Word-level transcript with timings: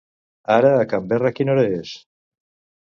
Ara 0.53 0.71
a 0.77 0.87
Canberra 0.93 1.33
quina 1.41 1.57
hora 1.57 1.69
és? 1.81 1.95